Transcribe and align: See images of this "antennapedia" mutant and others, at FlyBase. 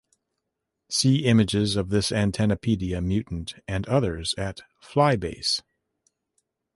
See 0.89 1.25
images 1.25 1.75
of 1.75 1.89
this 1.89 2.09
"antennapedia" 2.11 3.05
mutant 3.05 3.53
and 3.67 3.85
others, 3.87 4.33
at 4.35 4.61
FlyBase. 4.83 5.61